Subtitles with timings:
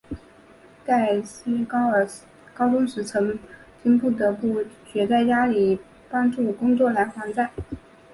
[0.83, 3.37] 盖茨高中时曾
[3.83, 7.51] 经不得不弃学在家里帮助工作来还债。